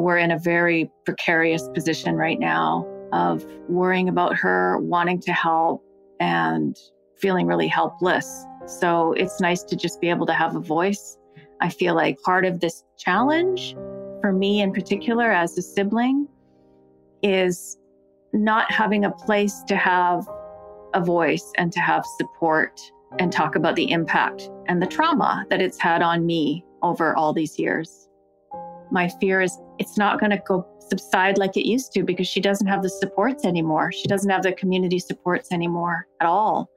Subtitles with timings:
[0.00, 5.84] we're in a very precarious position right now of worrying about her, wanting to help,
[6.20, 6.76] and
[7.18, 8.46] feeling really helpless.
[8.66, 11.18] So it's nice to just be able to have a voice.
[11.60, 13.74] I feel like part of this challenge
[14.20, 16.28] for me in particular as a sibling
[17.22, 17.76] is
[18.32, 20.26] not having a place to have
[20.94, 22.80] a voice and to have support
[23.18, 27.32] and talk about the impact and the trauma that it's had on me over all
[27.32, 28.08] these years.
[28.90, 32.40] My fear is it's not going to go subside like it used to because she
[32.40, 33.90] doesn't have the supports anymore.
[33.90, 36.70] She doesn't have the community supports anymore at all.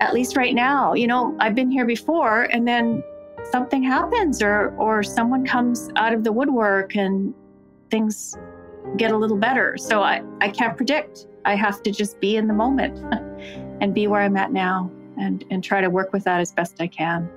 [0.00, 3.02] At least right now, you know, I've been here before and then
[3.50, 7.34] something happens or or someone comes out of the woodwork and
[7.90, 8.36] things
[8.96, 9.76] get a little better.
[9.76, 11.26] So I, I can't predict.
[11.44, 12.98] I have to just be in the moment
[13.80, 16.80] and be where I'm at now and, and try to work with that as best
[16.80, 17.28] I can.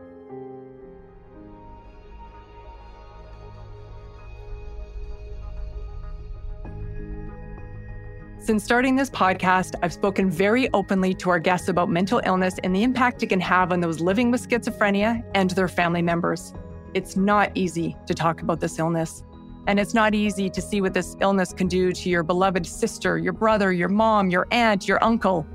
[8.47, 12.73] Since starting this podcast, I've spoken very openly to our guests about mental illness and
[12.73, 16.53] the impact it can have on those living with schizophrenia and their family members.
[16.93, 19.21] It's not easy to talk about this illness.
[19.67, 23.17] And it's not easy to see what this illness can do to your beloved sister,
[23.17, 25.45] your brother, your mom, your aunt, your uncle,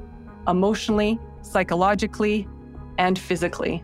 [0.47, 2.47] emotionally, psychologically,
[2.99, 3.83] and physically.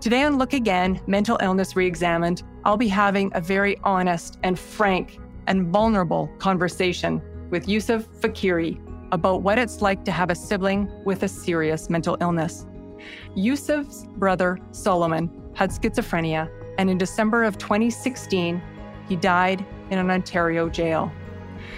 [0.00, 5.18] Today on Look Again Mental Illness Reexamined, I'll be having a very honest and frank
[5.46, 7.20] and vulnerable conversation
[7.52, 8.80] with Yusuf Faqiri
[9.12, 12.66] about what it's like to have a sibling with a serious mental illness.
[13.36, 18.60] Yusuf's brother, Solomon, had schizophrenia, and in December of 2016,
[19.06, 21.12] he died in an Ontario jail.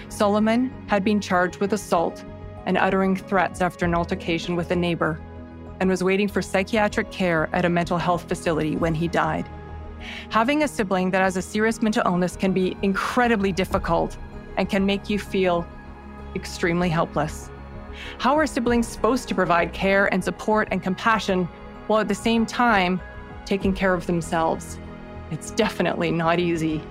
[0.07, 2.23] Solomon had been charged with assault
[2.65, 5.19] and uttering threats after an altercation with a neighbor,
[5.81, 9.49] and was waiting for psychiatric care at a mental health facility when he died.
[10.29, 14.17] Having a sibling that has a serious mental illness can be incredibly difficult
[14.57, 15.67] and can make you feel
[16.35, 17.49] extremely helpless.
[18.17, 21.47] How are siblings supposed to provide care and support and compassion
[21.87, 22.99] while at the same time
[23.45, 24.79] taking care of themselves?
[25.31, 26.83] It's definitely not easy.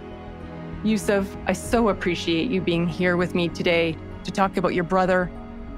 [0.82, 5.30] Yusuf, I so appreciate you being here with me today to talk about your brother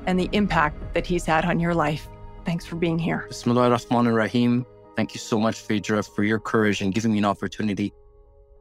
[0.07, 2.09] and the impact that he's had on your life.
[2.45, 3.27] Thanks for being here.
[3.29, 4.65] Bismillah ar-Rahman ar-Rahim.
[4.95, 7.93] Thank you so much, Phaedra, for your courage and giving me an opportunity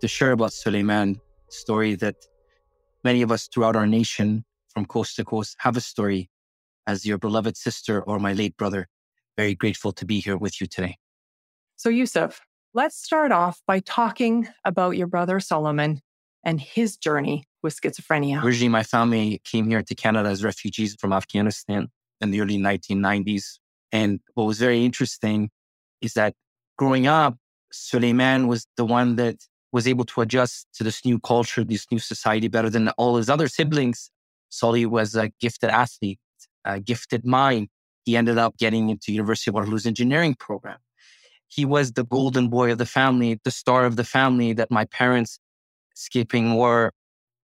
[0.02, 2.28] to share about Suleiman, story that
[3.06, 6.28] Many of us throughout our nation, from coast to coast, have a story.
[6.88, 8.88] As your beloved sister or my late brother,
[9.38, 10.98] very grateful to be here with you today.
[11.76, 12.42] So, Yusuf,
[12.74, 16.02] let's start off by talking about your brother Solomon
[16.44, 18.44] and his journey with schizophrenia.
[18.44, 21.90] Originally, my family came here to Canada as refugees from Afghanistan
[22.22, 23.60] in the early 1990s.
[23.92, 25.52] And what was very interesting
[26.02, 26.34] is that
[26.76, 27.38] growing up,
[27.72, 29.38] Suleiman was the one that
[29.72, 33.30] was able to adjust to this new culture, this new society better than all his
[33.30, 34.10] other siblings.
[34.50, 36.20] Sully was a gifted athlete,
[36.64, 37.68] a gifted mind.
[38.06, 40.78] He ended up getting into University of Waterloo's engineering program.
[41.48, 44.86] He was the golden boy of the family, the star of the family that my
[44.86, 45.40] parents,
[45.94, 46.92] skipping war,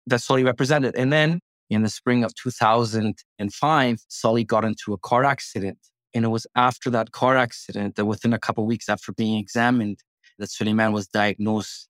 [0.07, 0.95] that Sully represented.
[0.95, 5.77] And then in the spring of 2005, Sully got into a car accident.
[6.13, 9.99] And it was after that car accident that within a couple weeks after being examined,
[10.37, 11.87] that Suleiman was diagnosed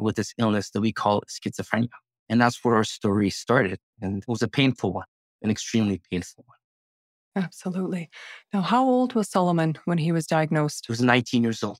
[0.00, 1.88] with this illness that we call schizophrenia.
[2.28, 3.78] And that's where our story started.
[4.00, 5.06] And it was a painful one,
[5.42, 7.44] an extremely painful one.
[7.44, 8.08] Absolutely.
[8.52, 10.86] Now, how old was Solomon when he was diagnosed?
[10.86, 11.78] He was 19 years old.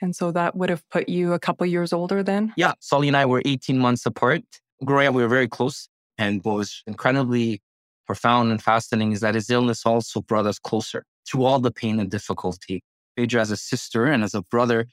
[0.00, 2.52] And so that would have put you a couple years older then?
[2.56, 2.72] Yeah.
[2.80, 4.42] Sully and I were 18 months apart.
[4.84, 5.88] Growing up, we were very close.
[6.18, 7.62] And what was incredibly
[8.06, 12.00] profound and fascinating is that his illness also brought us closer to all the pain
[12.00, 12.82] and difficulty.
[13.16, 14.86] Phaedra, as a sister and as a brother,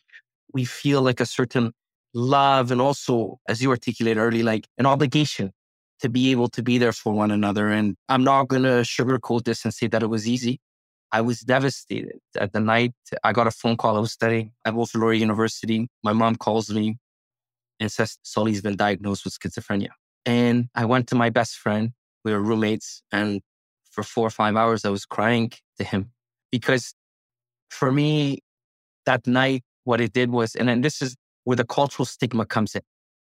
[0.53, 1.73] we feel like a certain
[2.13, 5.51] love and also, as you articulated early, like an obligation
[6.01, 7.69] to be able to be there for one another.
[7.69, 10.59] And I'm not going to sugarcoat this and say that it was easy.
[11.11, 12.19] I was devastated.
[12.37, 12.93] At the night,
[13.23, 13.97] I got a phone call.
[13.97, 15.87] I was studying at Wolf University.
[16.03, 16.97] My mom calls me
[17.79, 19.89] and says Sully's been diagnosed with schizophrenia.
[20.25, 21.91] And I went to my best friend.
[22.23, 23.01] We were roommates.
[23.11, 23.41] And
[23.91, 26.11] for four or five hours, I was crying to him
[26.51, 26.93] because
[27.69, 28.39] for me,
[29.05, 31.15] that night, what it did was, and then this is
[31.49, 32.81] where the cultural stigma comes in.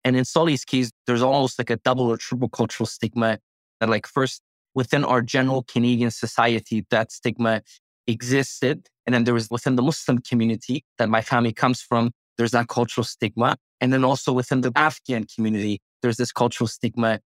[0.03, 3.39] And in Sully's case, there's almost like a double or triple cultural stigma
[3.79, 4.41] that, like, first
[4.75, 7.61] within our general Canadian society, that stigma
[8.07, 8.89] existed.
[9.05, 12.69] And then there was within the Muslim community that my family comes from, there's that
[12.69, 13.59] cultural stigma.
[13.83, 17.21] And then also within the Afghan community, there's this cultural stigma.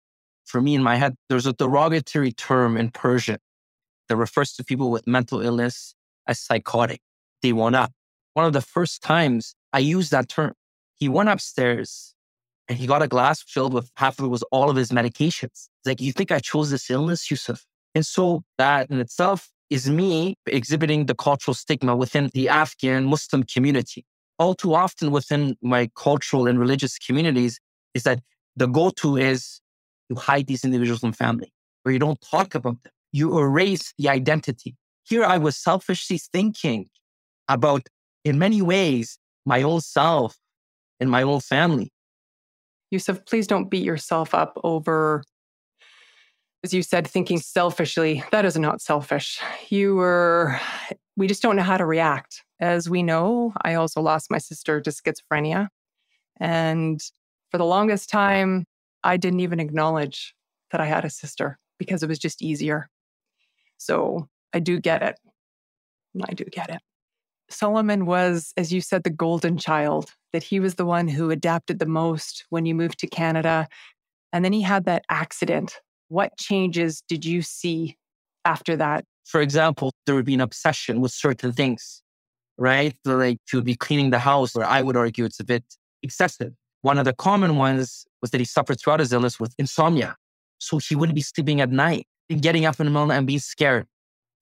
[0.45, 3.39] For me, in my head, there's a derogatory term in Persian
[4.07, 5.93] that refers to people with mental illness
[6.27, 7.01] as psychotic.
[7.43, 7.91] Up.
[8.35, 10.53] One of the first times I used that term
[10.99, 12.13] he went upstairs
[12.67, 15.69] And he got a glass filled with half of it was all of his medications.
[15.85, 17.65] Like, you think I chose this illness, Yusuf?
[17.95, 23.43] And so that in itself is me exhibiting the cultural stigma within the Afghan Muslim
[23.43, 24.05] community.
[24.39, 27.59] All too often within my cultural and religious communities
[27.93, 28.21] is that
[28.55, 29.61] the go-to is
[30.09, 31.53] you hide these individuals from family
[31.85, 32.93] or you don't talk about them.
[33.11, 34.75] You erase the identity.
[35.03, 36.87] Here I was selfishly thinking
[37.47, 37.87] about,
[38.25, 40.37] in many ways, my own self
[40.99, 41.91] and my own family.
[42.91, 45.23] Yusuf, please don't beat yourself up over
[46.63, 49.39] as you said, thinking selfishly, that is not selfish.
[49.69, 50.59] You were,
[51.15, 52.43] we just don't know how to react.
[52.59, 55.67] As we know, I also lost my sister to schizophrenia.
[56.39, 56.99] And
[57.51, 58.65] for the longest time,
[59.03, 60.33] I didn't even acknowledge
[60.71, 62.89] that I had a sister because it was just easier.
[63.77, 65.19] So I do get it.
[66.27, 66.81] I do get it.
[67.49, 71.79] Solomon was, as you said, the golden child, that he was the one who adapted
[71.79, 73.67] the most when you moved to Canada.
[74.33, 75.79] And then he had that accident
[76.09, 77.97] what changes did you see
[78.45, 79.05] after that?
[79.25, 82.01] For example, there would be an obsession with certain things,
[82.57, 82.95] right?
[83.03, 85.63] Like to be cleaning the house, or I would argue it's a bit
[86.01, 86.53] excessive.
[86.81, 90.15] One of the common ones was that he suffered throughout his illness with insomnia.
[90.59, 92.07] So he wouldn't be sleeping at night,
[92.39, 93.85] getting up in the middle and being scared,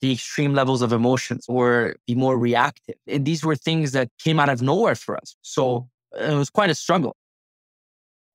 [0.06, 2.96] the extreme levels of emotions, or be more reactive.
[3.08, 5.36] And these were things that came out of nowhere for us.
[5.42, 7.16] So uh, it was quite a struggle.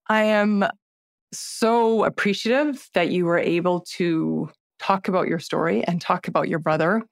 [0.09, 0.67] I am
[1.33, 4.51] so appreciative that you were able to
[4.81, 7.03] talk about your story and talk about your brother.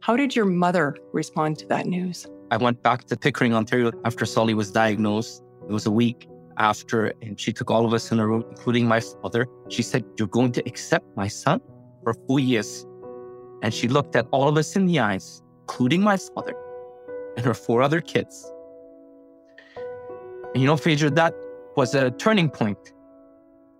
[0.00, 2.26] How did your mother respond to that news?
[2.50, 5.40] I went back to Pickering, Ontario after Solly was diagnosed.
[5.68, 6.26] It was a week
[6.56, 9.46] after, and she took all of us in a room, including my father.
[9.68, 11.60] She said, You're going to accept my son
[12.02, 12.84] for four years.
[13.62, 16.54] And she looked at all of us in the eyes, including my father
[17.36, 18.50] and her four other kids.
[20.52, 21.34] And you know, Phaedra, that
[21.76, 22.78] was a turning point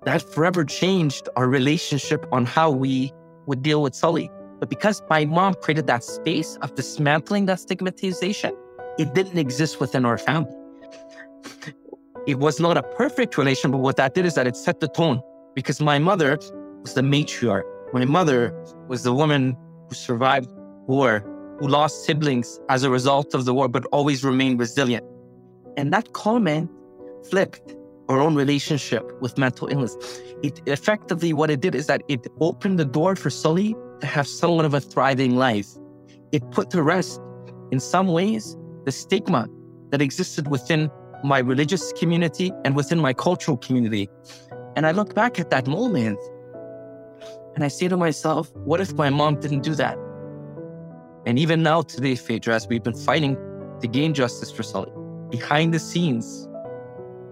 [0.05, 3.13] that forever changed our relationship on how we
[3.47, 4.31] would deal with Sully.
[4.59, 8.55] But because my mom created that space of dismantling that stigmatization,
[8.99, 10.55] it didn't exist within our family.
[12.27, 14.89] It was not a perfect relation, but what that did is that it set the
[14.89, 15.23] tone
[15.55, 16.39] because my mother
[16.83, 17.65] was the matriarch.
[17.93, 18.55] My mother
[18.89, 19.57] was the woman
[19.91, 20.49] who survived
[20.87, 21.21] war,
[21.59, 25.05] who lost siblings as a result of the war, but always remained resilient.
[25.77, 26.71] And that comment
[27.29, 27.77] flipped
[28.09, 29.97] our own relationship with mental illness.
[30.43, 34.27] It effectively, what it did is that it opened the door for Sully to have
[34.27, 35.69] somewhat of a thriving life.
[36.33, 37.21] It put to rest,
[37.71, 39.49] in some ways, the stigma
[39.91, 40.91] that existed within
[41.23, 44.09] my religious community and within my cultural community.
[44.77, 46.19] And I look back at that moment
[47.55, 49.99] and I say to myself, what if my mom didn't do that?
[51.27, 53.37] And even now, today, Phaedra, as we've been fighting
[53.81, 54.93] to gain justice for Sully,
[55.31, 56.49] behind the scenes,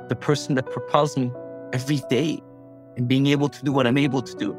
[0.09, 1.31] the person that propels me
[1.73, 2.41] every day
[2.97, 4.57] and being able to do what I'm able to do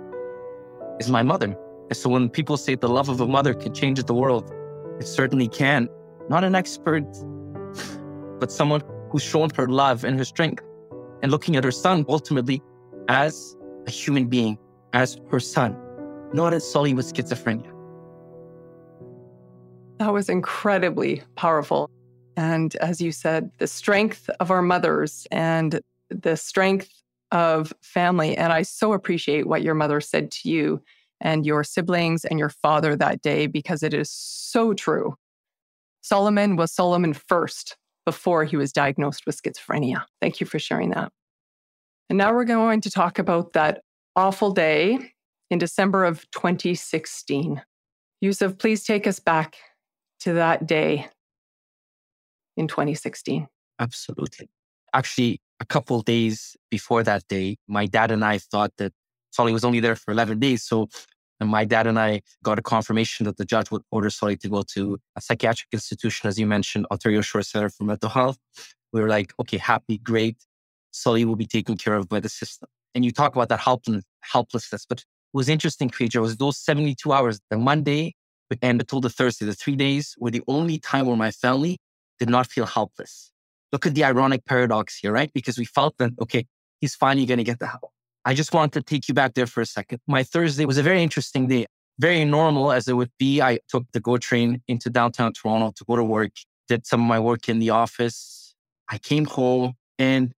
[1.00, 1.56] is my mother.
[1.90, 4.52] And so when people say the love of a mother can change the world,
[5.00, 5.90] it certainly can.
[6.30, 7.06] Not an expert,
[8.40, 10.64] but someone who's shown her love and her strength
[11.22, 12.62] and looking at her son ultimately
[13.08, 13.56] as
[13.88, 14.58] a human being,
[14.94, 15.78] as her son,
[16.34, 17.72] not as Sully with schizophrenia.
[20.00, 21.90] That was incredibly powerful.
[22.38, 26.90] And as you said, the strength of our mothers and the strength
[27.32, 28.36] of family.
[28.38, 30.82] And I so appreciate what your mother said to you
[31.22, 35.16] and your siblings and your father that day because it is so true.
[36.02, 40.06] Solomon was Solomon first before he was diagnosed with schizophrenia.
[40.22, 41.12] Thank you for sharing that.
[42.10, 43.82] And now we're going to talk about that
[44.16, 45.14] awful day
[45.50, 47.62] in December of 2016.
[48.22, 49.56] Yusuf, please take us back
[50.22, 51.08] to that day
[52.58, 53.48] in 2016?
[53.80, 54.50] Absolutely.
[54.94, 58.92] Actually, a couple days before that day, my dad and I thought that
[59.32, 60.64] Solly was only there for 11 days.
[60.64, 60.90] So
[61.40, 64.50] and my dad and I got a confirmation that the judge would order Solly to
[64.50, 68.38] go to a psychiatric institution, as you mentioned, Ontario Shore Center for Mental Health.
[68.92, 70.38] We were like, okay, happy, great.
[70.92, 72.68] Solly will be taken care of by the system.
[72.96, 77.40] And you talk about that helplessness, but it was interesting, Phaedra, was those 72 hours,
[77.50, 78.14] the Monday
[78.62, 81.78] and until the Thursday, the three days were the only time where my family
[82.20, 83.32] did not feel helpless.
[83.72, 85.32] Look at the ironic paradox here, right?
[85.34, 86.46] Because we felt that, okay,
[86.82, 87.92] he's finally going to get the help.
[88.26, 90.00] I just want to take you back there for a second.
[90.08, 91.68] My Thursday was a very interesting day,
[92.00, 93.42] very normal as it would be.
[93.42, 96.32] I took the GO train into downtown Toronto to go to work,
[96.68, 98.56] did some of my work in the office.
[98.90, 100.34] I came home and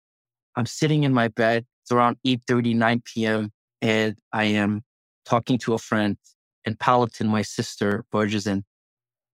[0.55, 1.65] I'm sitting in my bed.
[1.91, 3.51] Around 8 30, 9 p.m.
[3.81, 4.83] And I am
[5.25, 6.17] talking to a friend
[6.65, 8.63] and Palatine, my sister, barges in.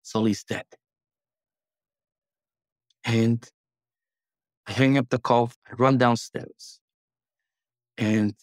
[0.04, 0.66] Sully's dead.
[3.06, 3.44] And
[4.68, 6.80] I hang up the call, I run downstairs,
[7.98, 8.34] and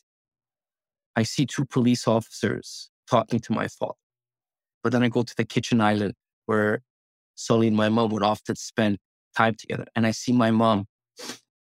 [1.16, 3.94] I see two police officers talking to my father.
[4.82, 6.14] But then I go to the kitchen island
[6.46, 6.82] where
[7.34, 8.98] Sully and my mom would often spend
[9.36, 9.86] time together.
[9.94, 10.86] And I see my mom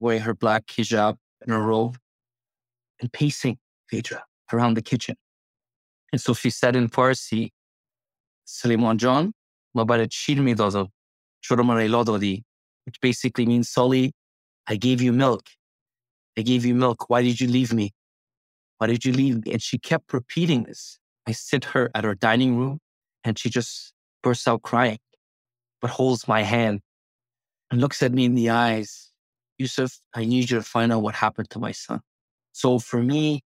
[0.01, 1.99] wearing her black hijab and her robe
[3.01, 3.59] and pacing
[3.91, 5.17] Phaedra around the kitchen.
[6.13, 7.51] And so she said in Farsi,
[8.45, 9.33] Suleiman John,
[9.77, 10.91] mabaret shir mi dodo,
[12.87, 14.13] which basically means, Sully,
[14.67, 15.49] I gave you milk.
[16.39, 17.09] I gave you milk.
[17.09, 17.93] Why did you leave me?
[18.79, 19.53] Why did you leave me?
[19.53, 20.99] And she kept repeating this.
[21.27, 22.81] I sit her at her dining room
[23.25, 24.99] and she just bursts out crying,
[25.81, 26.81] but holds my hand
[27.71, 29.11] and looks at me in the eyes.
[29.59, 32.01] Yusuf, I need you to find out what happened to my son.
[32.55, 33.43] So for me,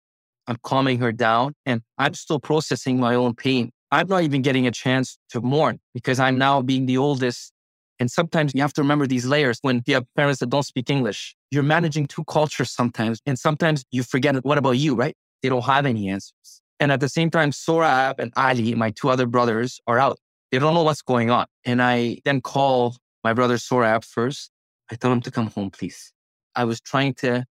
[0.47, 3.71] I'm calming her down and I'm still processing my own pain.
[3.91, 7.53] I'm not even getting a chance to mourn because I'm now being the oldest.
[7.99, 10.89] And sometimes you have to remember these layers when you have parents that don't speak
[10.89, 11.35] English.
[11.51, 13.21] You're managing two cultures sometimes.
[13.25, 15.15] And sometimes you forget, what about you, right?
[15.41, 16.61] They don't have any answers.
[16.79, 20.19] And at the same time, Sorab and Ali, my two other brothers, are out.
[20.51, 21.47] They don't know what's going on.
[21.65, 24.51] And I then call my brother Sorab first.
[24.91, 26.13] I tell him to come home, please.
[26.55, 27.45] I was trying to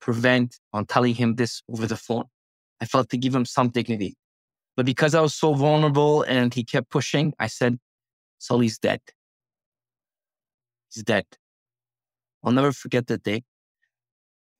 [0.00, 2.24] prevent on telling him this over the phone.
[2.80, 4.16] I felt to give him some dignity.
[4.76, 7.78] But because I was so vulnerable and he kept pushing, I said,
[8.38, 9.00] Sully's dead.
[10.92, 11.26] He's dead.
[12.42, 13.42] I'll never forget that day.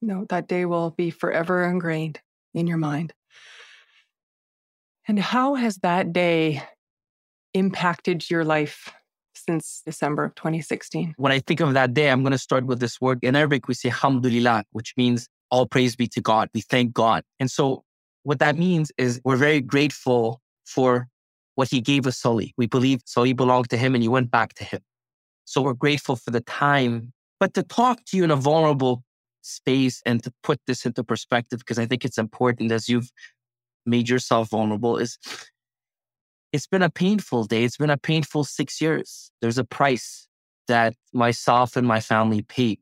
[0.02, 2.20] No, that day will be forever ingrained
[2.54, 3.12] in your mind.
[5.09, 6.62] And how has that day
[7.54, 8.92] impacted your life
[9.47, 11.14] since December of 2016?
[11.16, 13.18] When I think of that day, I'm going to start with this word.
[13.23, 16.49] In Arabic, we say hamdulillah, which means all praise be to God.
[16.54, 17.25] We thank God.
[17.38, 17.85] And so
[18.23, 21.09] what that means is we're very grateful for
[21.54, 22.54] what he gave us Sully.
[22.56, 24.80] We believe Sully belonged to him and he went back to him.
[25.44, 27.12] So we're grateful for the time.
[27.38, 29.02] But to talk to you in a vulnerable
[29.42, 33.11] space and to put this into perspective, because I think it's important as you've
[33.87, 35.18] made yourself vulnerable, is
[36.52, 37.64] it's been a painful day.
[37.64, 39.30] It's been a painful six years.
[39.40, 40.28] There's a price
[40.69, 42.80] that myself and my family paid.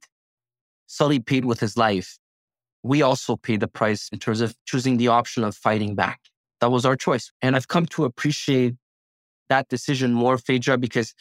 [0.87, 2.19] Sully paid with his life.
[2.83, 6.21] We also paid the price in terms of choosing the option of fighting back.
[6.61, 7.31] That was our choice.
[7.43, 8.75] And I've come to appreciate
[9.49, 11.15] that decision more, Phaedra, because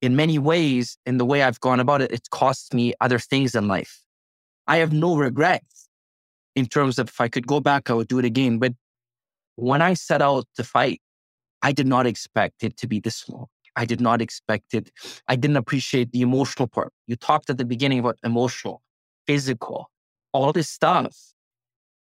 [0.00, 3.54] in many ways, in the way I've gone about it, it's cost me other things
[3.54, 4.02] in life.
[4.66, 5.88] I have no regrets
[6.54, 8.58] in terms of if I could go back, I would do it again.
[8.58, 8.74] But
[9.56, 11.00] when I set out to fight,
[11.62, 13.46] I did not expect it to be this long.
[13.76, 14.90] I did not expect it.
[15.28, 16.92] I didn't appreciate the emotional part.
[17.06, 18.82] You talked at the beginning about emotional,
[19.26, 19.90] physical,
[20.32, 21.16] all this stuff.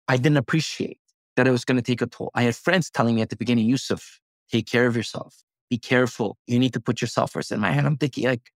[0.09, 0.99] I didn't appreciate
[1.37, 2.31] that it was going to take a toll.
[2.35, 5.37] I had friends telling me at the beginning, Yusuf, take care of yourself.
[5.69, 6.39] Be careful.
[6.47, 7.53] You need to put yourself first.
[7.53, 8.51] In my head, I'm thinking like,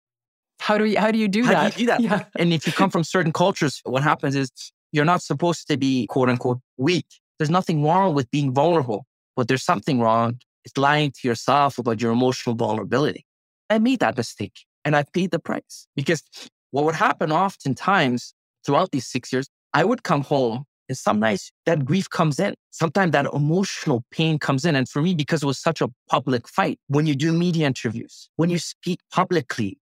[0.59, 1.75] how do you how do you do how that?
[1.75, 2.01] Do you do that?
[2.09, 2.25] Yeah.
[2.37, 4.51] And if you come from certain cultures, what happens is
[4.91, 7.07] you're not supposed to be quote unquote weak.
[7.39, 9.05] There's nothing wrong with being vulnerable,
[9.37, 13.25] but there's something wrong it's lying to yourself about your emotional vulnerability.
[13.71, 16.23] I made that mistake and I paid the price because
[16.71, 21.50] what would happen oftentimes throughout these six years, I would come home and some nights
[21.66, 22.54] that grief comes in.
[22.71, 24.76] Sometimes that emotional pain comes in.
[24.76, 28.28] And for me, because it was such a public fight, when you do media interviews,
[28.37, 29.78] when you speak publicly,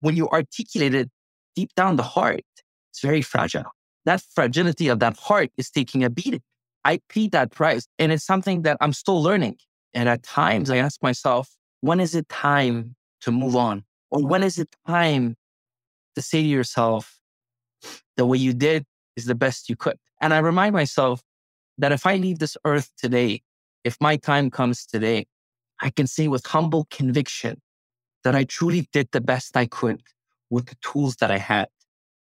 [0.00, 1.10] when you articulate it
[1.54, 2.44] deep down the heart,
[2.90, 3.70] it's very fragile.
[4.04, 6.42] That fragility of that heart is taking a beating.
[6.84, 7.86] I paid that price.
[7.98, 9.56] And it's something that I'm still learning.
[9.94, 11.50] And at times I ask myself,
[11.80, 13.84] when is it time to move on?
[14.10, 15.36] Or when is it time
[16.14, 17.20] to say to yourself,
[18.16, 18.84] the way you did
[19.16, 19.98] is the best you could?
[20.20, 21.22] And I remind myself
[21.78, 23.42] that if I leave this earth today,
[23.82, 25.26] if my time comes today,
[25.80, 27.60] I can say with humble conviction
[28.22, 30.02] that I truly did the best I could
[30.50, 31.68] with the tools that I had.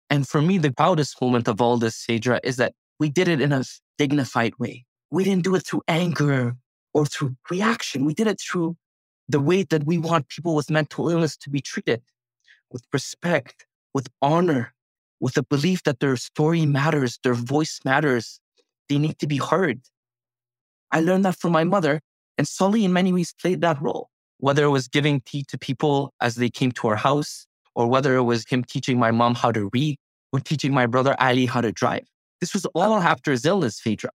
[0.09, 3.41] And for me, the proudest moment of all this, Phaedra, is that we did it
[3.41, 3.65] in a
[3.99, 4.85] dignified way.
[5.11, 6.55] We didn't do it through anger
[6.95, 8.05] or through reaction.
[8.05, 8.77] We did it through
[9.29, 12.01] the way that we want people with mental illness to be treated
[12.71, 14.73] with respect, with honor,
[15.19, 18.39] with a belief that their story matters, their voice matters.
[18.89, 19.81] They need to be heard.
[20.93, 22.03] I learned that from my mother,
[22.39, 24.11] and Sully, in many ways, played that role.
[24.39, 28.15] Whether it was giving tea to people as they came to our house, or whether
[28.15, 29.97] it was him teaching my mom how to read,
[30.33, 32.07] or teaching my brother Ali how to drive.
[32.43, 34.11] This was uh all after his illness, Phaedra.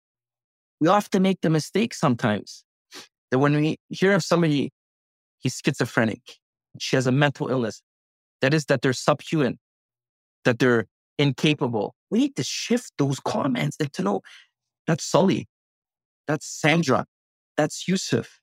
[0.80, 2.64] We often make the mistake sometimes
[3.30, 4.72] that when we hear of somebody,
[5.40, 6.22] he's schizophrenic,
[6.78, 7.82] she has a mental illness,
[8.40, 9.58] that is that they're subhuman,
[10.46, 10.86] that they're
[11.18, 11.94] incapable.
[12.10, 14.22] We need to shift those comments and to know
[14.86, 15.46] that's Sully,
[16.26, 17.04] that's Sandra,
[17.58, 18.40] that's Yusuf.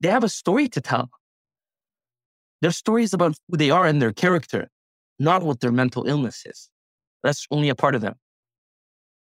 [0.00, 1.10] They have a story to tell.
[2.62, 4.70] Their stories about who they are and their character,
[5.18, 6.70] not what their mental illness is.
[7.22, 8.14] That's only a part of them.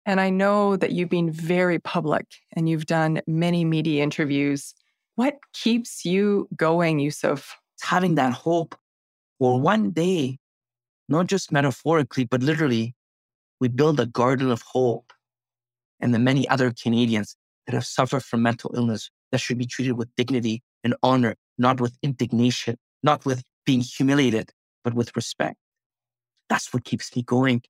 [0.10, 2.26] And I know that you've been very public
[2.56, 4.74] and you've done many media interviews.
[5.18, 7.56] What keeps you going, Yusuf?
[7.82, 8.76] Having that hope
[9.38, 10.40] for one day,
[11.10, 12.96] not just metaphorically, but literally,
[13.60, 15.14] we build a garden of hope.
[16.00, 17.36] And the many other Canadians
[17.68, 21.80] that have suffered from mental illness that should be treated with dignity and honor, not
[21.80, 25.58] with indignation, not with being humiliated, but with respect.
[26.50, 27.62] That's what keeps me going.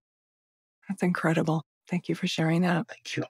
[0.88, 1.66] That's incredible.
[1.90, 2.88] Thank you for sharing that.
[2.88, 3.24] Thank you.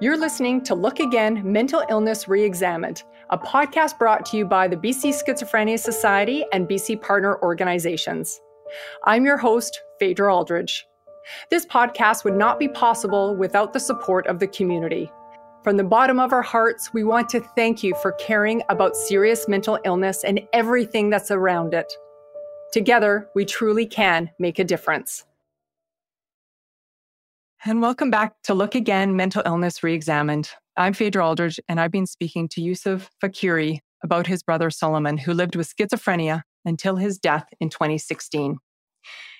[0.00, 4.76] You're listening to Look Again Mental Illness Reexamined, a podcast brought to you by the
[4.76, 8.40] BC Schizophrenia Society and BC partner organizations.
[9.04, 10.84] I'm your host, Phaedra Aldridge.
[11.50, 15.10] This podcast would not be possible without the support of the community.
[15.62, 19.48] From the bottom of our hearts, we want to thank you for caring about serious
[19.48, 21.90] mental illness and everything that's around it.
[22.72, 25.24] Together, we truly can make a difference.
[27.66, 30.50] And welcome back to Look Again Mental Illness Reexamined.
[30.76, 35.32] I'm Phaedra Aldridge, and I've been speaking to Yusuf Faqiri about his brother Solomon, who
[35.32, 38.58] lived with schizophrenia until his death in 2016.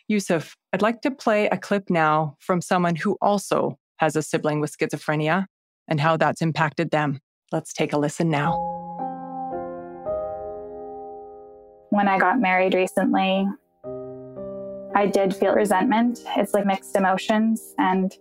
[0.09, 4.59] Yusuf, I'd like to play a clip now from someone who also has a sibling
[4.59, 5.45] with schizophrenia
[5.87, 7.21] and how that's impacted them.
[7.52, 8.52] Let's take a listen now.
[11.90, 13.47] When I got married recently,
[14.95, 16.21] I did feel resentment.
[16.37, 18.17] It's like mixed emotions, and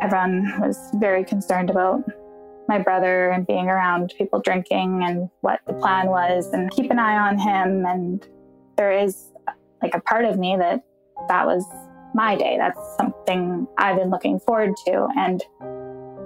[0.00, 2.04] everyone was very concerned about
[2.68, 6.98] my brother and being around people drinking and what the plan was and keep an
[7.00, 7.84] eye on him.
[7.84, 8.26] And
[8.76, 9.32] there is
[9.82, 10.84] like a part of me that
[11.28, 11.64] that was
[12.14, 12.56] my day.
[12.56, 15.08] That's something I've been looking forward to.
[15.16, 15.42] And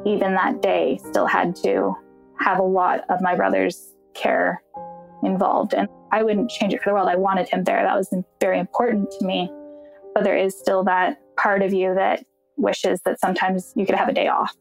[0.07, 1.95] even that day still had to
[2.41, 4.63] have a lot of my brother's care
[5.23, 5.73] involved.
[5.73, 7.09] And I wouldn't change it for the world.
[7.09, 7.83] I wanted him there.
[7.83, 9.51] That was very important to me.
[10.15, 12.25] But there is still that part of you that
[12.57, 14.55] wishes that sometimes you could have a day off.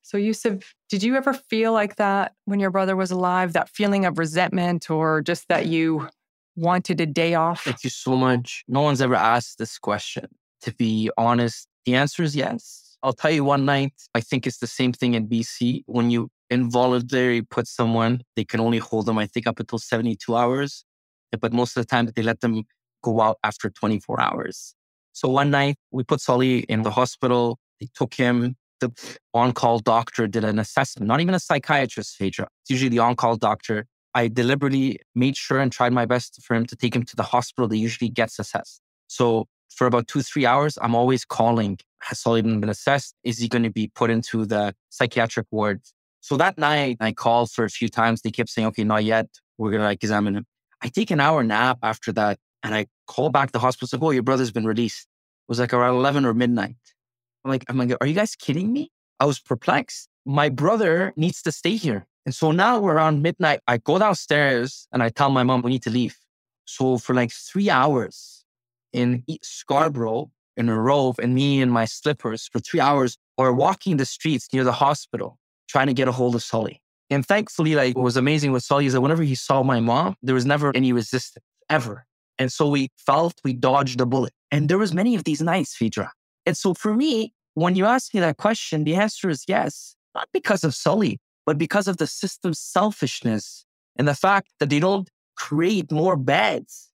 [0.00, 3.52] So, Yusuf, did you ever feel like that when your brother was alive?
[3.52, 6.08] That feeling of resentment or just that you
[6.56, 7.64] wanted a day off?
[7.64, 8.64] Thank you so much.
[8.66, 10.26] No one's ever asked this question.
[10.62, 12.96] To be honest, the answer is yes.
[13.02, 15.82] I'll tell you one night, I think it's the same thing in BC.
[15.84, 20.36] When you involuntary put someone, they can only hold them, I think, up until 72
[20.36, 20.84] hours.
[21.32, 22.64] Eh, but most of the time, they let them
[23.02, 24.74] go out after 24 hours.
[25.12, 27.58] So one night, we put Sully in the hospital.
[27.80, 28.56] They took him.
[28.80, 28.90] The
[29.32, 32.48] on call doctor did an assessment, not even a psychiatrist, Phaedra.
[32.62, 33.86] It's usually the on call doctor.
[34.14, 37.22] I deliberately made sure and tried my best for him to take him to the
[37.22, 38.80] hospital that usually gets assessed.
[39.06, 41.78] So for about two, three hours, I'm always calling.
[42.02, 43.14] Has Sully been assessed?
[43.24, 45.80] Is he going to be put into the psychiatric ward?
[46.24, 48.22] So that night, I called for a few times.
[48.22, 49.28] They kept saying, okay, not yet.
[49.58, 50.46] We're going to like examine him.
[50.80, 53.84] I take an hour nap after that and I call back the hospital.
[53.84, 55.02] It's like, oh, your brother's been released.
[55.02, 56.76] It was like around 11 or midnight.
[57.44, 58.90] I'm like, I'm like, are you guys kidding me?
[59.20, 60.08] I was perplexed.
[60.24, 62.06] My brother needs to stay here.
[62.24, 63.60] And so now we're around midnight.
[63.68, 66.16] I go downstairs and I tell my mom we need to leave.
[66.64, 68.46] So for like three hours
[68.94, 73.98] in Scarborough, in a robe and me in my slippers for three hours, or walking
[73.98, 76.80] the streets near the hospital trying to get a hold of Sully.
[77.10, 80.16] And thankfully, like what was amazing with Sully is that whenever he saw my mom,
[80.22, 82.06] there was never any resistance ever.
[82.38, 84.32] And so we felt we dodged a bullet.
[84.50, 86.12] And there was many of these nights, Phaedra.
[86.46, 90.28] And so for me, when you ask me that question, the answer is yes, not
[90.32, 93.64] because of Sully, but because of the system's selfishness
[93.96, 96.90] and the fact that they don't create more beds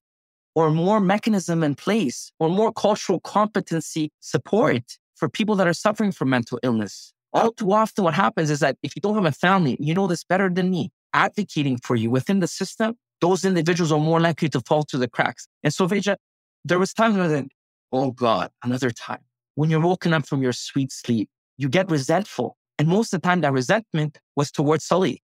[0.55, 6.13] or more mechanism in place or more cultural competency support for people that are suffering
[6.13, 9.33] from mental illness all too often what happens is that if you don't have a
[9.33, 13.93] family, you know this better than me, advocating for you within the system, those individuals
[13.93, 15.47] are more likely to fall through the cracks.
[15.63, 16.17] And so, Phaedra,
[16.65, 17.49] there was times when,
[17.93, 19.21] oh God, another time.
[19.55, 22.57] When you're woken up from your sweet sleep, you get resentful.
[22.79, 25.23] And most of the time, that resentment was towards Sully.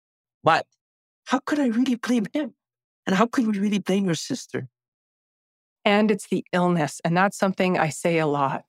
[0.44, 0.66] But
[1.26, 2.54] how could I really blame him?
[3.06, 4.70] And how could we really blame your sister?
[5.84, 7.02] And it's the illness.
[7.04, 8.66] And that's something I say a lot.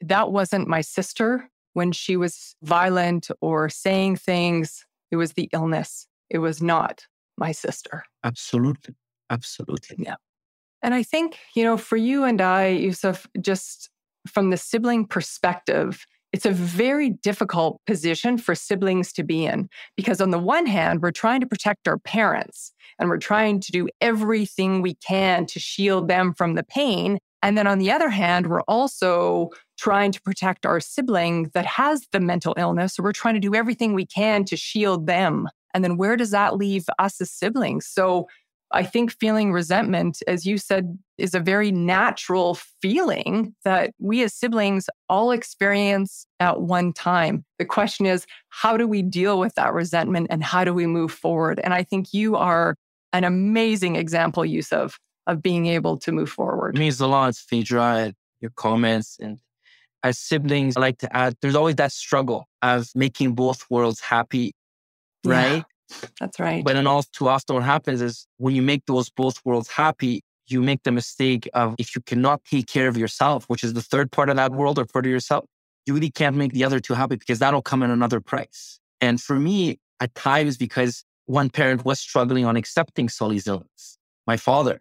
[0.00, 6.06] That wasn't my sister when she was violent or saying things, it was the illness.
[6.30, 8.02] It was not my sister.
[8.24, 8.94] Absolutely.
[9.28, 9.96] Absolutely.
[9.98, 10.14] Yeah.
[10.80, 13.90] And I think, you know, for you and I, Yusuf, just
[14.26, 20.22] from the sibling perspective, it's a very difficult position for siblings to be in because,
[20.22, 23.86] on the one hand, we're trying to protect our parents and we're trying to do
[24.00, 27.18] everything we can to shield them from the pain.
[27.42, 32.06] And then on the other hand, we're also trying to protect our sibling that has
[32.12, 32.94] the mental illness.
[32.94, 35.48] So we're trying to do everything we can to shield them.
[35.74, 37.86] And then where does that leave us as siblings?
[37.86, 38.26] So
[38.72, 44.34] I think feeling resentment, as you said, is a very natural feeling that we as
[44.34, 47.44] siblings all experience at one time.
[47.58, 51.12] The question is, how do we deal with that resentment and how do we move
[51.12, 51.60] forward?
[51.62, 52.74] And I think you are
[53.12, 56.76] an amazing example, Yusuf, of being able to move forward.
[56.76, 59.18] It means a lot, Phaedra, your comments.
[59.20, 59.38] And
[60.02, 64.54] as siblings, I like to add, there's always that struggle of making both worlds happy,
[65.24, 65.64] right?
[65.90, 66.64] Yeah, that's right.
[66.64, 70.22] But then all too often what happens is when you make those both worlds happy,
[70.48, 73.82] you make the mistake of if you cannot take care of yourself, which is the
[73.82, 75.44] third part of that world or part of yourself,
[75.86, 78.78] you really can't make the other two happy because that'll come at another price.
[79.00, 84.36] And for me, at times, because one parent was struggling on accepting Sully's illness, my
[84.36, 84.80] father,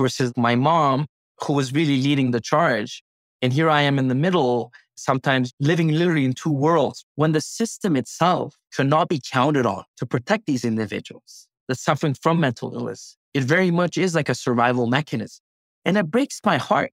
[0.00, 1.06] versus my mom,
[1.42, 3.02] who was really leading the charge.
[3.42, 7.40] And here I am in the middle, sometimes living literally in two worlds when the
[7.40, 13.16] system itself cannot be counted on to protect these individuals that's suffering from mental illness.
[13.32, 15.40] It very much is like a survival mechanism.
[15.84, 16.92] And it breaks my heart.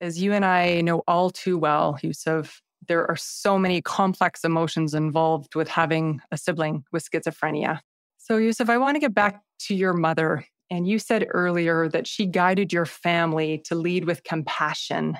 [0.00, 4.94] As you and I know all too well, Yusuf, there are so many complex emotions
[4.94, 7.80] involved with having a sibling with schizophrenia.
[8.18, 10.44] So, Yusuf, I want to get back to your mother.
[10.70, 15.18] And you said earlier that she guided your family to lead with compassion.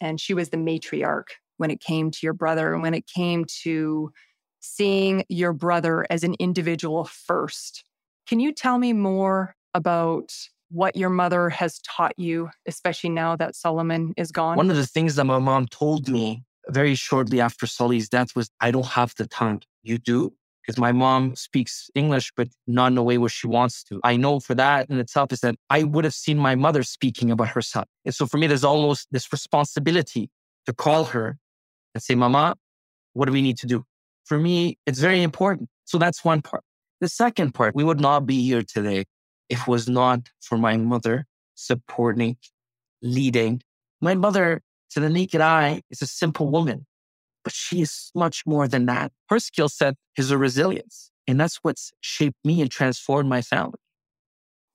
[0.00, 1.28] And she was the matriarch
[1.58, 4.10] when it came to your brother and when it came to
[4.60, 7.84] seeing your brother as an individual first.
[8.26, 10.32] Can you tell me more about
[10.70, 14.56] what your mother has taught you, especially now that Solomon is gone?
[14.56, 18.50] One of the things that my mom told me very shortly after Sully's death was,
[18.60, 19.60] I don't have the time.
[19.82, 20.32] You do?
[20.66, 24.00] Because my mom speaks English, but not in a way where she wants to.
[24.02, 27.30] I know for that in itself is that I would have seen my mother speaking
[27.30, 27.84] about her son.
[28.04, 30.28] And so for me, there's almost this responsibility
[30.66, 31.38] to call her
[31.94, 32.56] and say, Mama,
[33.12, 33.84] what do we need to do?
[34.24, 35.68] For me, it's very important.
[35.84, 36.64] So that's one part.
[37.00, 39.04] The second part, we would not be here today
[39.48, 42.36] if it was not for my mother supporting,
[43.02, 43.62] leading.
[44.00, 46.86] My mother, to the naked eye, is a simple woman,
[47.46, 49.12] but she is much more than that.
[49.28, 53.78] Her skill set is a resilience, and that's what's shaped me and transformed my family.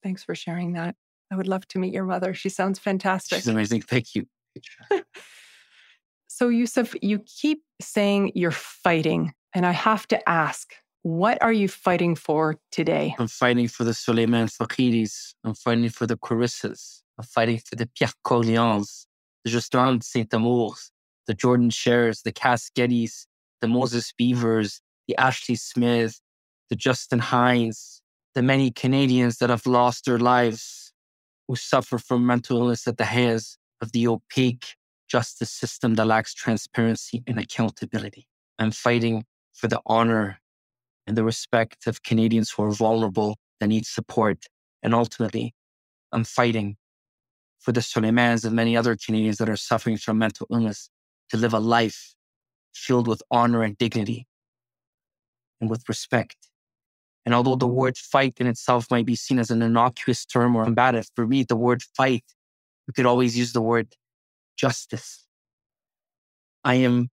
[0.01, 0.95] Thanks for sharing that.
[1.29, 2.33] I would love to meet your mother.
[2.33, 3.39] She sounds fantastic.
[3.39, 3.81] She's amazing.
[3.81, 4.25] Thank you.
[6.27, 11.67] so, Yusuf, you keep saying you're fighting, and I have to ask what are you
[11.67, 13.15] fighting for today?
[13.19, 15.33] I'm fighting for the Suleiman Faqiris.
[15.43, 17.01] I'm fighting for the Clarissas.
[17.17, 19.07] I'm fighting for the Pierre Coriolans,
[19.43, 20.91] the Justin Saint Amours,
[21.31, 23.25] the Jordan Shares, the Casquettis,
[23.61, 26.19] the Moses Beavers, the Ashley Smith,
[26.69, 28.01] the Justin Hines,
[28.35, 30.91] the many Canadians that have lost their lives,
[31.47, 34.75] who suffer from mental illness at the hands of the opaque
[35.09, 38.27] justice system that lacks transparency and accountability.
[38.59, 40.41] I'm fighting for the honor
[41.07, 44.47] and the respect of Canadians who are vulnerable, that need support.
[44.83, 45.55] And ultimately,
[46.11, 46.75] I'm fighting
[47.59, 50.89] for the Suleimans and many other Canadians that are suffering from mental illness
[51.31, 52.13] to live a life
[52.73, 54.27] filled with honor and dignity
[55.59, 56.35] and with respect.
[57.25, 60.65] And although the word fight in itself might be seen as an innocuous term or
[60.65, 62.25] combative, for me, the word fight,
[62.87, 63.95] we could always use the word
[64.57, 65.25] justice.
[66.63, 67.09] I am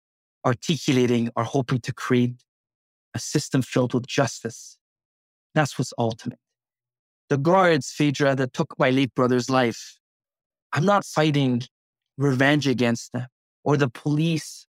[0.47, 2.45] articulating or hoping to create
[3.15, 4.79] a system filled with justice.
[5.55, 6.39] That's what's ultimate.
[7.31, 9.99] The guards, Phaedra, that took my late brother's life,
[10.73, 11.63] I'm not fighting
[12.17, 13.27] revenge against them
[13.65, 14.67] or the police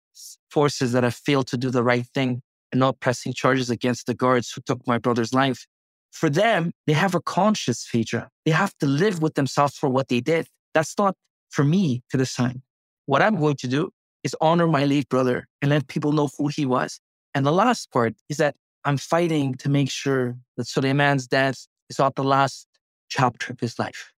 [0.50, 4.14] forces that have failed to do the right thing and not pressing charges against the
[4.14, 5.66] guards who took my brother's life.
[6.10, 8.30] For them, they have a conscience, Phaedra.
[8.44, 10.48] They have to live with themselves for what they did.
[10.74, 11.14] That's not
[11.50, 12.60] for me to decide.
[13.06, 13.90] What I'm going to do
[14.24, 17.00] is honor my late brother and let people know who he was
[17.34, 21.98] and the last part is that I'm fighting to make sure that Suleiman's death is
[21.98, 22.66] not the last
[23.08, 24.12] chapter of his life.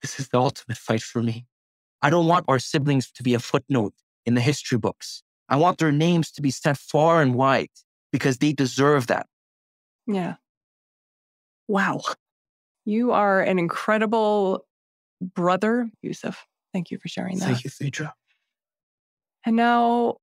[0.00, 1.46] This is the ultimate fight for me.
[2.00, 3.94] I don't want our siblings to be a footnote
[4.26, 5.22] in the history books.
[5.48, 7.68] I want their names to be set far and wide
[8.10, 9.26] because they deserve that.
[10.06, 10.36] Yeah.
[11.68, 12.02] Wow.
[12.84, 14.66] You are an incredible
[15.20, 16.46] brother, Yusuf.
[16.72, 17.46] Thank you for sharing that.
[17.46, 18.14] Thank you, Phaedra.
[19.44, 20.16] And now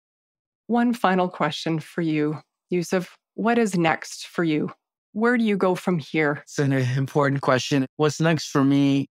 [0.67, 3.17] one final question for you, Yusuf.
[3.35, 4.71] What is next for you?
[5.13, 6.41] Where do you go from here?
[6.43, 7.85] It's an important question.
[7.97, 9.07] What's next for me,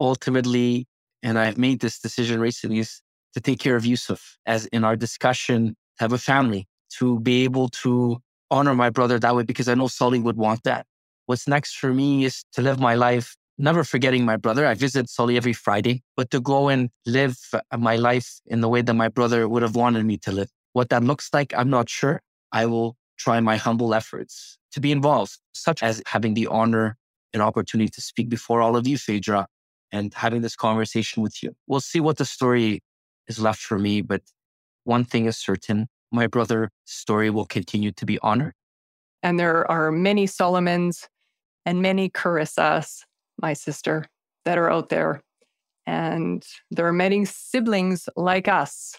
[0.00, 0.86] ultimately,
[1.22, 3.00] and I've made this decision recently, is
[3.34, 6.66] to take care of Yusuf, as in our discussion, have a family,
[6.98, 8.18] to be able to
[8.50, 10.86] honor my brother that way, because I know Sully would want that.
[11.26, 14.66] What's next for me is to live my life, never forgetting my brother.
[14.66, 17.36] I visit Sully every Friday, but to go and live
[17.76, 20.50] my life in the way that my brother would have wanted me to live.
[20.72, 22.20] What that looks like, I'm not sure.
[22.52, 26.96] I will try my humble efforts to be involved, such as having the honor
[27.32, 29.46] and opportunity to speak before all of you, Phaedra,
[29.92, 31.54] and having this conversation with you.
[31.66, 32.82] We'll see what the story
[33.28, 34.22] is left for me, but
[34.84, 38.54] one thing is certain my brother's story will continue to be honored.
[39.22, 41.08] And there are many Solomons
[41.66, 43.04] and many Carissas,
[43.40, 44.06] my sister,
[44.44, 45.22] that are out there.
[45.86, 48.98] And there are many siblings like us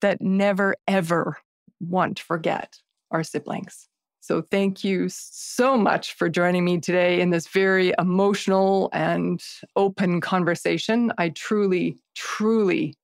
[0.00, 1.38] that never, ever
[1.80, 2.76] want to forget
[3.10, 3.88] our siblings.
[4.20, 9.40] So thank you so much for joining me today in this very emotional and
[9.76, 11.12] open conversation.
[11.16, 12.94] I truly, truly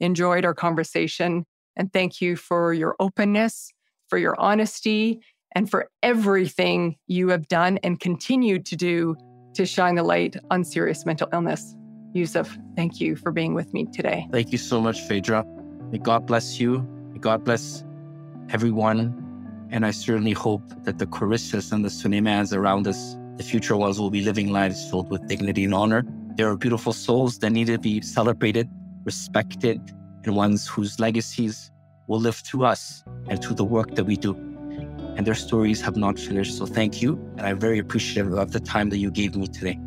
[0.00, 1.44] enjoyed our conversation.
[1.76, 3.72] And thank you for your openness,
[4.08, 5.20] for your honesty,
[5.54, 9.16] and for everything you have done and continue to do
[9.54, 11.74] to shine the light on serious mental illness.
[12.12, 14.26] Yusuf, thank you for being with me today.
[14.32, 15.44] Thank you so much, Phaedra.
[15.90, 16.86] May God bless you.
[17.12, 17.84] May God bless
[18.50, 19.16] everyone.
[19.70, 24.00] And I certainly hope that the Carissas and the Suleimans around us, the future ones,
[24.00, 26.04] will be living lives filled with dignity and honor.
[26.36, 28.68] There are beautiful souls that need to be celebrated,
[29.04, 29.80] respected,
[30.24, 31.70] and ones whose legacies
[32.06, 34.34] will live through us and through the work that we do.
[35.16, 36.56] And their stories have not finished.
[36.56, 37.14] So thank you.
[37.36, 39.78] And I'm very appreciative of the time that you gave me today.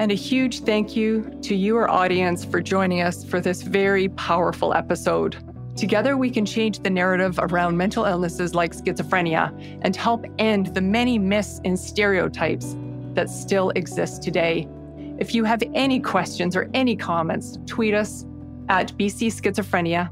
[0.00, 4.72] And a huge thank you to your audience for joining us for this very powerful
[4.72, 5.36] episode.
[5.76, 10.80] Together, we can change the narrative around mental illnesses like schizophrenia and help end the
[10.80, 12.76] many myths and stereotypes
[13.14, 14.68] that still exist today.
[15.18, 18.24] If you have any questions or any comments, tweet us
[18.68, 20.10] at BC Schizophrenia.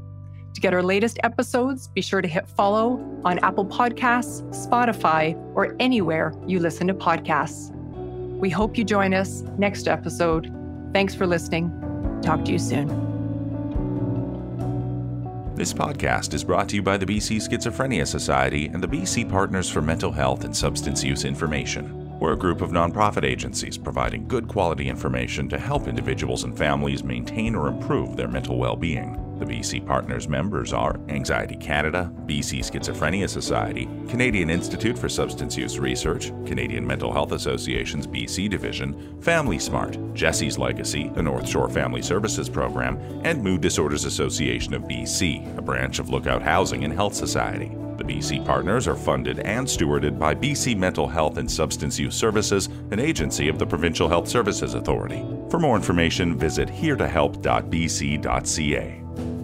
[0.53, 5.75] To get our latest episodes, be sure to hit follow on Apple Podcasts, Spotify, or
[5.79, 7.71] anywhere you listen to podcasts.
[8.39, 10.53] We hope you join us next episode.
[10.93, 11.71] Thanks for listening.
[12.21, 12.87] Talk to you soon.
[15.55, 19.69] This podcast is brought to you by the BC Schizophrenia Society and the BC Partners
[19.69, 22.06] for Mental Health and Substance Use Information.
[22.19, 27.03] We're a group of nonprofit agencies providing good quality information to help individuals and families
[27.03, 29.23] maintain or improve their mental well being.
[29.37, 35.77] The BC Partners members are Anxiety Canada, BC Schizophrenia Society, Canadian Institute for Substance Use
[35.77, 42.01] Research, Canadian Mental Health Association's BC Division, Family Smart, Jesse's Legacy, the North Shore Family
[42.01, 47.13] Services Program, and Mood Disorders Association of BC, a branch of Lookout Housing and Health
[47.13, 47.71] Society.
[47.97, 52.67] The BC Partners are funded and stewarded by BC Mental Health and Substance Use Services,
[52.91, 55.25] an agency of the Provincial Health Services Authority.
[55.49, 59.36] For more information, visit heretohelp.bc.ca.